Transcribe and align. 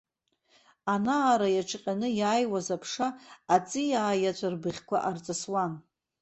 Ана-ара 0.93 1.47
иаҿҟьаны 1.51 2.07
иааиуаз 2.19 2.67
аԥша, 2.75 3.07
аҵиаа 3.55 4.13
иаҵәа 4.23 4.49
рбыӷьқәа 4.53 4.97
арҵысуан. 5.09 5.73